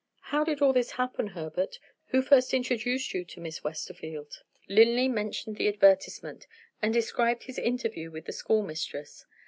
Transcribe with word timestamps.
"How 0.33 0.43
did 0.43 0.63
all 0.63 0.73
this 0.73 0.93
happen, 0.93 1.27
Herbert? 1.27 1.77
Who 2.07 2.23
first 2.23 2.55
introduced 2.55 3.13
you 3.13 3.23
to 3.25 3.39
Miss 3.39 3.63
Westerfield?" 3.63 4.41
Linley 4.67 5.07
mentioned 5.07 5.57
the 5.57 5.67
advertisement, 5.67 6.47
and 6.81 6.91
described 6.91 7.43
his 7.43 7.59
interview 7.59 8.09
with 8.09 8.25
the 8.25 8.33
schoolmistress. 8.33 9.27